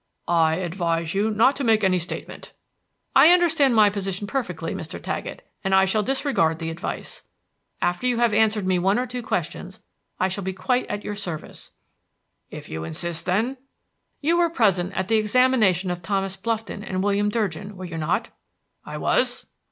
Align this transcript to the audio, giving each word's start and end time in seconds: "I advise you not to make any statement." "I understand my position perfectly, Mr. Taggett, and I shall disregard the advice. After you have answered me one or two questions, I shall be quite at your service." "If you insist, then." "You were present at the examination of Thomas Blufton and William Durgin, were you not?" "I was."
"I 0.27 0.55
advise 0.55 1.13
you 1.13 1.29
not 1.29 1.55
to 1.57 1.63
make 1.63 1.83
any 1.83 1.99
statement." 1.99 2.53
"I 3.15 3.29
understand 3.29 3.75
my 3.75 3.91
position 3.91 4.25
perfectly, 4.25 4.73
Mr. 4.73 4.99
Taggett, 4.99 5.41
and 5.63 5.75
I 5.75 5.85
shall 5.85 6.01
disregard 6.01 6.57
the 6.57 6.71
advice. 6.71 7.21
After 7.83 8.07
you 8.07 8.17
have 8.17 8.33
answered 8.33 8.65
me 8.65 8.79
one 8.79 8.97
or 8.97 9.05
two 9.05 9.21
questions, 9.21 9.79
I 10.19 10.27
shall 10.27 10.43
be 10.43 10.53
quite 10.53 10.87
at 10.87 11.03
your 11.03 11.13
service." 11.13 11.69
"If 12.49 12.67
you 12.67 12.83
insist, 12.83 13.27
then." 13.27 13.57
"You 14.21 14.39
were 14.39 14.49
present 14.49 14.91
at 14.97 15.07
the 15.07 15.17
examination 15.17 15.91
of 15.91 16.01
Thomas 16.01 16.35
Blufton 16.35 16.83
and 16.83 17.03
William 17.03 17.29
Durgin, 17.29 17.77
were 17.77 17.85
you 17.85 17.99
not?" 17.99 18.29
"I 18.83 18.97
was." 18.97 19.45